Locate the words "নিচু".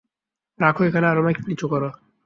1.47-1.65